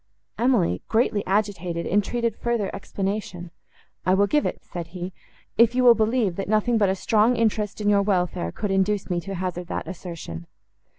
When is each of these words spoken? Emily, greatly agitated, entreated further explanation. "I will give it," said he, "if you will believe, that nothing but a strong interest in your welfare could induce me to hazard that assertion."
Emily, 0.39 0.81
greatly 0.87 1.23
agitated, 1.27 1.85
entreated 1.85 2.35
further 2.35 2.75
explanation. 2.75 3.51
"I 4.03 4.15
will 4.15 4.25
give 4.25 4.47
it," 4.47 4.63
said 4.65 4.87
he, 4.97 5.13
"if 5.59 5.75
you 5.75 5.83
will 5.83 5.93
believe, 5.93 6.37
that 6.37 6.49
nothing 6.49 6.79
but 6.79 6.89
a 6.89 6.95
strong 6.95 7.35
interest 7.35 7.79
in 7.79 7.87
your 7.87 8.01
welfare 8.01 8.51
could 8.51 8.71
induce 8.71 9.11
me 9.11 9.21
to 9.21 9.35
hazard 9.35 9.67
that 9.67 9.87
assertion." 9.87 10.47